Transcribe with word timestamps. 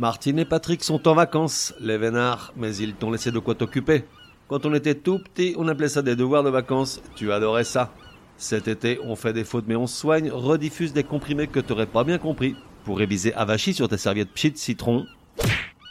Martine 0.00 0.38
et 0.38 0.46
Patrick 0.46 0.82
sont 0.82 1.06
en 1.08 1.14
vacances, 1.14 1.74
les 1.78 1.98
vénards, 1.98 2.54
mais 2.56 2.74
ils 2.74 2.94
t'ont 2.94 3.10
laissé 3.10 3.30
de 3.30 3.38
quoi 3.38 3.54
t'occuper. 3.54 4.04
Quand 4.48 4.64
on 4.64 4.72
était 4.72 4.94
tout 4.94 5.18
petit, 5.18 5.54
on 5.58 5.68
appelait 5.68 5.90
ça 5.90 6.00
des 6.00 6.16
devoirs 6.16 6.42
de 6.42 6.48
vacances. 6.48 7.02
Tu 7.16 7.30
adorais 7.30 7.64
ça. 7.64 7.92
Cet 8.38 8.66
été, 8.66 8.98
on 9.04 9.14
fait 9.14 9.34
des 9.34 9.44
fautes 9.44 9.66
mais 9.68 9.76
on 9.76 9.86
soigne, 9.86 10.30
rediffuse 10.30 10.94
des 10.94 11.04
comprimés 11.04 11.48
que 11.48 11.60
t'aurais 11.60 11.84
pas 11.84 12.02
bien 12.02 12.16
compris. 12.16 12.56
Pour 12.86 12.96
réviser 12.96 13.34
avachi 13.34 13.74
sur 13.74 13.90
tes 13.90 13.98
serviettes 13.98 14.32
pchit 14.32 14.56
citron. 14.56 15.04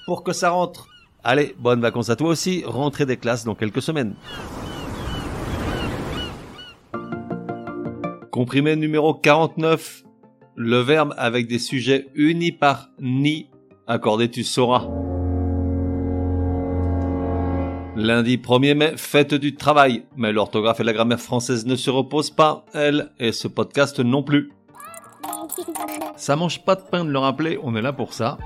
Pour 0.07 0.23
que 0.23 0.33
ça 0.33 0.49
rentre. 0.49 0.87
Allez, 1.23 1.55
bonnes 1.59 1.81
vacances 1.81 2.09
à 2.09 2.15
toi 2.15 2.29
aussi, 2.29 2.63
rentrée 2.65 3.05
des 3.05 3.17
classes 3.17 3.43
dans 3.43 3.53
quelques 3.53 3.83
semaines. 3.83 4.15
Comprimé 8.31 8.75
numéro 8.75 9.13
49. 9.13 10.01
Le 10.55 10.79
verbe 10.79 11.13
avec 11.15 11.45
des 11.45 11.59
sujets 11.59 12.07
unis 12.15 12.51
par 12.51 12.89
ni 12.99 13.51
accordé 13.89 14.29
tu 14.29 14.45
sauras. 14.45 14.87
Lundi 17.95 18.37
1er 18.37 18.75
mai, 18.75 18.93
fête 18.95 19.33
du 19.33 19.55
travail, 19.55 20.05
mais 20.15 20.31
l'orthographe 20.31 20.79
et 20.79 20.85
la 20.85 20.93
grammaire 20.93 21.19
française 21.19 21.65
ne 21.65 21.75
se 21.75 21.89
reposent 21.89 22.29
pas, 22.29 22.63
elle, 22.73 23.09
et 23.19 23.33
ce 23.33 23.49
podcast 23.49 23.99
non 23.99 24.23
plus. 24.23 24.51
Ça 26.15 26.37
mange 26.37 26.63
pas 26.63 26.75
de 26.75 26.81
pain 26.81 27.03
de 27.03 27.09
le 27.09 27.19
rappeler, 27.19 27.59
on 27.61 27.75
est 27.75 27.81
là 27.81 27.91
pour 27.91 28.13
ça. 28.13 28.37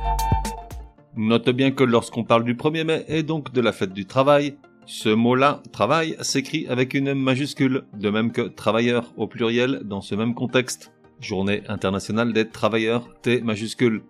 Note 1.16 1.50
bien 1.52 1.70
que 1.70 1.84
lorsqu'on 1.84 2.24
parle 2.24 2.46
du 2.46 2.56
1er 2.56 2.84
mai 2.84 3.06
et 3.08 3.22
donc 3.22 3.52
de 3.52 3.62
la 3.62 3.74
fête 3.74 3.94
du 3.94 4.06
travail, 4.06 4.58
ce 4.86 5.10
mot-là, 5.10 5.62
travail, 5.72 6.16
s'écrit 6.22 6.66
avec 6.68 6.94
une 6.94 7.10
M 7.10 7.20
majuscule, 7.20 7.84
de 7.94 8.10
même 8.10 8.32
que 8.32 8.42
travailleur 8.42 9.14
au 9.18 9.28
pluriel 9.28 9.82
dans 9.84 10.02
ce 10.02 10.16
même 10.16 10.34
contexte. 10.34 10.92
Journée 11.20 11.64
internationale 11.68 12.34
des 12.34 12.50
travailleurs, 12.50 13.08
T 13.22 13.42
majuscule. 13.42 14.02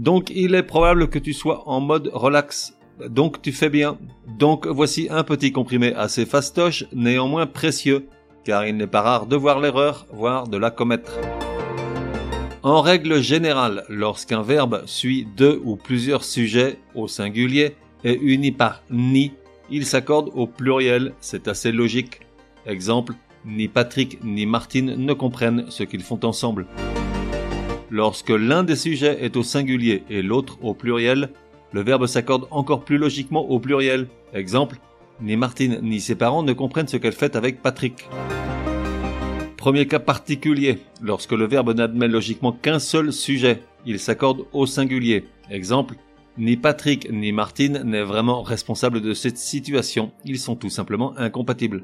Donc 0.00 0.30
il 0.34 0.54
est 0.54 0.62
probable 0.62 1.10
que 1.10 1.18
tu 1.18 1.34
sois 1.34 1.68
en 1.68 1.80
mode 1.80 2.10
relax. 2.14 2.74
Donc 3.06 3.42
tu 3.42 3.52
fais 3.52 3.68
bien. 3.68 3.98
Donc 4.38 4.66
voici 4.66 5.08
un 5.10 5.24
petit 5.24 5.52
comprimé 5.52 5.92
assez 5.92 6.24
fastoche, 6.24 6.86
néanmoins 6.94 7.46
précieux, 7.46 8.06
car 8.42 8.66
il 8.66 8.78
n'est 8.78 8.86
pas 8.86 9.02
rare 9.02 9.26
de 9.26 9.36
voir 9.36 9.60
l'erreur, 9.60 10.06
voire 10.10 10.48
de 10.48 10.56
la 10.56 10.70
commettre. 10.70 11.18
En 12.62 12.80
règle 12.80 13.20
générale, 13.20 13.84
lorsqu'un 13.90 14.40
verbe 14.40 14.84
suit 14.86 15.26
deux 15.36 15.60
ou 15.64 15.76
plusieurs 15.76 16.24
sujets 16.24 16.78
au 16.94 17.06
singulier 17.06 17.76
et 18.02 18.18
uni 18.22 18.52
par 18.52 18.82
ni, 18.90 19.32
il 19.70 19.84
s'accorde 19.84 20.30
au 20.34 20.46
pluriel, 20.46 21.12
c'est 21.20 21.46
assez 21.46 21.72
logique. 21.72 22.20
Exemple, 22.64 23.12
ni 23.44 23.68
Patrick 23.68 24.24
ni 24.24 24.46
Martine 24.46 24.94
ne 24.96 25.12
comprennent 25.12 25.66
ce 25.68 25.82
qu'ils 25.82 26.02
font 26.02 26.20
ensemble. 26.22 26.66
Lorsque 27.90 28.30
l'un 28.30 28.62
des 28.62 28.76
sujets 28.76 29.18
est 29.20 29.36
au 29.36 29.42
singulier 29.42 30.04
et 30.08 30.22
l'autre 30.22 30.58
au 30.62 30.74
pluriel, 30.74 31.30
le 31.72 31.82
verbe 31.82 32.06
s'accorde 32.06 32.46
encore 32.52 32.84
plus 32.84 32.98
logiquement 32.98 33.48
au 33.50 33.58
pluriel. 33.58 34.06
Exemple, 34.32 34.78
ni 35.20 35.36
Martine 35.36 35.80
ni 35.82 36.00
ses 36.00 36.14
parents 36.14 36.44
ne 36.44 36.52
comprennent 36.52 36.86
ce 36.86 36.96
qu'elle 36.96 37.12
fait 37.12 37.34
avec 37.34 37.62
Patrick. 37.62 38.08
Premier 39.56 39.86
cas 39.86 39.98
particulier, 39.98 40.78
lorsque 41.02 41.32
le 41.32 41.46
verbe 41.46 41.74
n'admet 41.74 42.08
logiquement 42.08 42.52
qu'un 42.52 42.78
seul 42.78 43.12
sujet, 43.12 43.60
il 43.84 43.98
s'accorde 43.98 44.46
au 44.52 44.66
singulier. 44.66 45.24
Exemple, 45.50 45.96
ni 46.38 46.56
Patrick 46.56 47.10
ni 47.10 47.32
Martine 47.32 47.82
n'est 47.84 48.02
vraiment 48.02 48.42
responsable 48.42 49.00
de 49.00 49.14
cette 49.14 49.36
situation, 49.36 50.12
ils 50.24 50.38
sont 50.38 50.54
tout 50.54 50.70
simplement 50.70 51.12
incompatibles. 51.18 51.82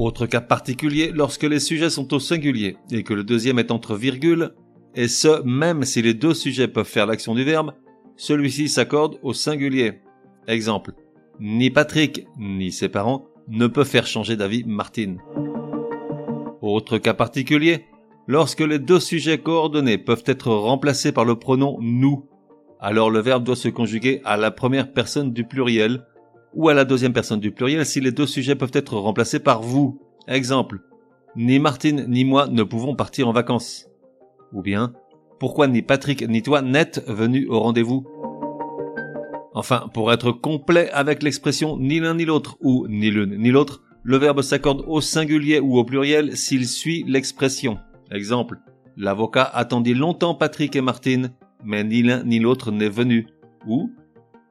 Autre 0.00 0.24
cas 0.24 0.40
particulier, 0.40 1.10
lorsque 1.14 1.42
les 1.42 1.60
sujets 1.60 1.90
sont 1.90 2.14
au 2.14 2.20
singulier 2.20 2.78
et 2.90 3.02
que 3.02 3.12
le 3.12 3.22
deuxième 3.22 3.58
est 3.58 3.70
entre 3.70 3.96
virgules, 3.96 4.54
et 4.94 5.08
ce 5.08 5.42
même 5.42 5.82
si 5.84 6.00
les 6.00 6.14
deux 6.14 6.32
sujets 6.32 6.68
peuvent 6.68 6.86
faire 6.86 7.04
l'action 7.04 7.34
du 7.34 7.44
verbe, 7.44 7.74
celui-ci 8.16 8.70
s'accorde 8.70 9.18
au 9.22 9.34
singulier. 9.34 10.00
Exemple, 10.48 10.94
ni 11.38 11.68
Patrick 11.68 12.26
ni 12.38 12.72
ses 12.72 12.88
parents 12.88 13.26
ne 13.48 13.66
peuvent 13.66 13.86
faire 13.86 14.06
changer 14.06 14.36
d'avis 14.36 14.64
Martine. 14.64 15.20
Autre 16.62 16.96
cas 16.96 17.12
particulier, 17.12 17.84
lorsque 18.26 18.60
les 18.60 18.78
deux 18.78 19.00
sujets 19.00 19.36
coordonnés 19.36 19.98
peuvent 19.98 20.24
être 20.24 20.50
remplacés 20.50 21.12
par 21.12 21.26
le 21.26 21.38
pronom 21.38 21.76
nous, 21.82 22.24
alors 22.80 23.10
le 23.10 23.20
verbe 23.20 23.44
doit 23.44 23.54
se 23.54 23.68
conjuguer 23.68 24.22
à 24.24 24.38
la 24.38 24.50
première 24.50 24.94
personne 24.94 25.34
du 25.34 25.44
pluriel 25.44 26.06
ou 26.54 26.68
à 26.68 26.74
la 26.74 26.84
deuxième 26.84 27.12
personne 27.12 27.40
du 27.40 27.50
pluriel 27.50 27.84
si 27.86 28.00
les 28.00 28.12
deux 28.12 28.26
sujets 28.26 28.54
peuvent 28.54 28.70
être 28.74 28.96
remplacés 28.96 29.40
par 29.40 29.62
vous. 29.62 30.00
Exemple, 30.26 30.80
ni 31.36 31.58
Martine 31.58 32.06
ni 32.08 32.24
moi 32.24 32.48
ne 32.48 32.62
pouvons 32.62 32.94
partir 32.94 33.28
en 33.28 33.32
vacances. 33.32 33.86
Ou 34.52 34.62
bien, 34.62 34.92
pourquoi 35.38 35.68
ni 35.68 35.82
Patrick 35.82 36.26
ni 36.28 36.42
toi 36.42 36.62
n'êtes 36.62 37.02
venus 37.06 37.46
au 37.48 37.60
rendez-vous? 37.60 38.06
Enfin, 39.54 39.88
pour 39.92 40.12
être 40.12 40.32
complet 40.32 40.90
avec 40.90 41.22
l'expression 41.22 41.76
ni 41.78 42.00
l'un 42.00 42.14
ni 42.14 42.24
l'autre 42.24 42.56
ou 42.60 42.86
ni 42.88 43.10
l'une 43.10 43.36
ni 43.36 43.50
l'autre, 43.50 43.82
le 44.02 44.16
verbe 44.16 44.42
s'accorde 44.42 44.84
au 44.86 45.00
singulier 45.00 45.60
ou 45.60 45.78
au 45.78 45.84
pluriel 45.84 46.36
s'il 46.36 46.66
suit 46.66 47.04
l'expression. 47.06 47.78
Exemple, 48.10 48.58
l'avocat 48.96 49.44
attendit 49.44 49.94
longtemps 49.94 50.34
Patrick 50.34 50.74
et 50.76 50.80
Martine, 50.80 51.32
mais 51.64 51.84
ni 51.84 52.02
l'un 52.02 52.24
ni 52.24 52.38
l'autre 52.38 52.70
n'est 52.70 52.88
venu. 52.88 53.26
Ou, 53.66 53.90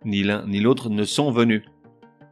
ni 0.05 0.23
l'un 0.23 0.45
ni 0.47 0.59
l'autre 0.59 0.89
ne 0.89 1.03
sont 1.03 1.31
venus. 1.31 1.63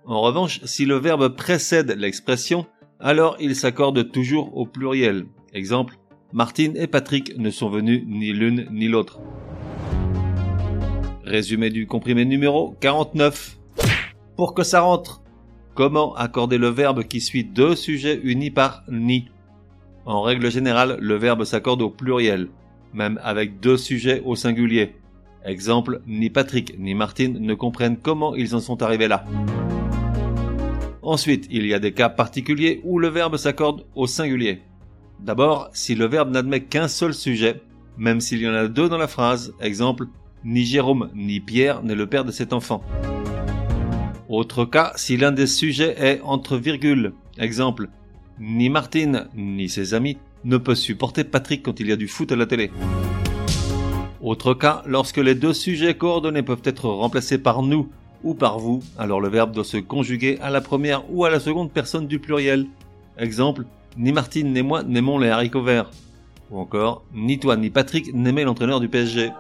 En 0.08 0.22
revanche, 0.22 0.62
si 0.64 0.86
le 0.86 0.96
verbe 0.96 1.36
précède 1.36 1.94
l'expression, 1.98 2.66
alors 2.98 3.36
il 3.42 3.58
s'accorde 3.58 4.10
toujours 4.10 4.56
au 4.56 4.66
pluriel. 4.66 5.26
Exemple, 5.54 5.98
Martine 6.32 6.78
et 6.78 6.88
Patrick 6.88 7.38
ne 7.38 7.50
sont 7.50 7.70
venus 7.70 8.06
ni 8.08 8.32
l'une 8.32 8.68
ni 8.72 8.88
l'autre. 8.88 9.20
Résumé 11.26 11.70
du 11.72 11.88
comprimé 11.88 12.24
numéro 12.24 12.78
49. 12.80 13.58
Pour 14.38 14.54
que 14.54 14.64
ça 14.64 14.80
rentre, 14.80 15.24
comment 15.76 16.16
accorder 16.16 16.58
le 16.58 16.70
verbe 16.70 17.04
qui 17.04 17.20
suit 17.20 17.44
deux 17.44 17.76
sujets 17.76 18.18
unis 18.24 18.52
par 18.52 18.84
ni? 18.90 19.28
En 20.06 20.22
règle 20.22 20.50
générale, 20.50 20.98
le 21.02 21.16
verbe 21.16 21.44
s'accorde 21.44 21.82
au 21.82 21.90
pluriel, 21.90 22.48
même 22.94 23.20
avec 23.26 23.60
deux 23.60 23.76
sujets 23.76 24.22
au 24.24 24.38
singulier. 24.38 24.96
Exemple, 25.44 26.02
ni 26.08 26.30
Patrick 26.30 26.80
ni 26.80 26.94
Martine 26.94 27.40
ne 27.40 27.54
comprennent 27.56 27.98
comment 27.98 28.36
ils 28.36 28.56
en 28.56 28.62
sont 28.62 28.82
arrivés 28.82 29.10
là. 29.10 29.26
Ensuite, 31.08 31.48
il 31.50 31.66
y 31.66 31.74
a 31.74 31.80
des 31.80 31.94
cas 31.94 32.10
particuliers 32.10 32.82
où 32.84 33.00
le 33.00 33.08
verbe 33.08 33.38
s'accorde 33.38 33.86
au 33.96 34.08
singulier. 34.08 34.60
D'abord, 35.22 35.70
si 35.72 35.96
le 35.96 36.06
verbe 36.06 36.32
n'admet 36.32 36.66
qu'un 36.66 36.90
seul 36.90 37.14
sujet, 37.14 37.62
même 37.98 38.20
s'il 38.20 38.42
y 38.42 38.50
en 38.50 38.54
a 38.54 38.68
deux 38.68 38.90
dans 38.90 38.98
la 38.98 39.08
phrase, 39.08 39.54
exemple, 39.62 40.08
ni 40.44 40.66
Jérôme 40.66 41.10
ni 41.16 41.40
Pierre 41.40 41.82
n'est 41.82 41.96
le 41.96 42.08
père 42.08 42.26
de 42.26 42.32
cet 42.34 42.52
enfant. 42.52 42.84
Autre 44.28 44.66
cas, 44.66 44.92
si 44.98 45.16
l'un 45.16 45.32
des 45.32 45.48
sujets 45.48 45.96
est 45.98 46.20
entre 46.26 46.58
virgules, 46.58 47.14
exemple, 47.38 47.88
ni 48.38 48.70
Martine 48.70 49.30
ni 49.34 49.70
ses 49.70 49.94
amis 49.94 50.18
ne 50.44 50.58
peuvent 50.58 50.76
supporter 50.76 51.24
Patrick 51.24 51.64
quand 51.64 51.80
il 51.80 51.88
y 51.88 51.94
a 51.94 51.96
du 51.96 52.10
foot 52.10 52.34
à 52.34 52.36
la 52.36 52.48
télé. 52.48 52.70
Autre 54.20 54.54
cas, 54.54 54.84
lorsque 54.86 55.20
les 55.20 55.36
deux 55.36 55.54
sujets 55.54 55.96
coordonnés 55.96 56.44
peuvent 56.44 56.64
être 56.66 56.90
remplacés 56.90 57.38
par 57.38 57.62
nous 57.62 57.88
ou 58.24 58.34
par 58.34 58.60
vous, 58.60 58.82
alors 58.98 59.22
le 59.22 59.30
verbe 59.30 59.52
doit 59.52 59.64
se 59.64 59.78
conjuguer 59.78 60.38
à 60.42 60.50
la 60.50 60.62
première 60.62 61.04
ou 61.12 61.26
à 61.26 61.30
la 61.30 61.40
seconde 61.40 61.72
personne 61.72 62.08
du 62.08 62.20
pluriel. 62.20 62.68
Exemple, 63.18 63.66
ni 63.98 64.12
Martine 64.12 64.54
ni 64.54 64.62
moi 64.62 64.84
n'aimons 64.84 65.20
les 65.20 65.30
haricots 65.30 65.64
verts. 65.64 65.90
Ou 66.52 66.60
encore, 66.60 67.04
ni 67.14 67.40
toi 67.40 67.58
ni 67.58 67.70
Patrick 67.70 68.14
n'aimez 68.14 68.44
l'entraîneur 68.44 68.80
du 68.80 68.90
PSG. 68.90 69.32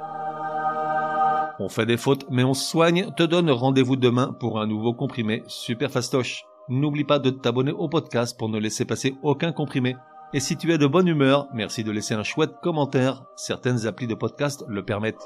On 1.59 1.69
fait 1.69 1.85
des 1.87 1.97
fautes, 1.97 2.25
mais 2.29 2.43
on 2.43 2.53
soigne, 2.53 3.09
te 3.17 3.23
donne 3.23 3.49
rendez-vous 3.49 3.95
demain 3.95 4.35
pour 4.39 4.59
un 4.59 4.67
nouveau 4.67 4.93
comprimé 4.93 5.41
super 5.47 5.89
fastoche. 5.89 6.43
N'oublie 6.69 7.03
pas 7.03 7.17
de 7.17 7.29
t'abonner 7.29 7.71
au 7.71 7.87
podcast 7.87 8.37
pour 8.37 8.49
ne 8.49 8.59
laisser 8.59 8.85
passer 8.85 9.15
aucun 9.23 9.51
comprimé. 9.51 9.95
Et 10.33 10.39
si 10.39 10.57
tu 10.57 10.71
es 10.71 10.77
de 10.77 10.85
bonne 10.85 11.07
humeur, 11.07 11.47
merci 11.53 11.83
de 11.83 11.91
laisser 11.91 12.13
un 12.13 12.23
chouette 12.23 12.59
commentaire. 12.61 13.23
Certaines 13.37 13.87
applis 13.87 14.07
de 14.07 14.13
podcast 14.13 14.65
le 14.67 14.83
permettent. 14.83 15.25